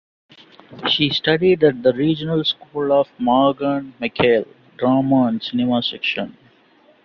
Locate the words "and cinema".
5.27-5.83